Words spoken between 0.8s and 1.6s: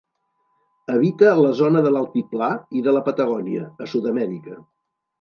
Habita la